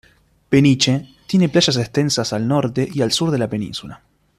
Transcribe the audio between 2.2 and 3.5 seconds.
al norte y al sur de la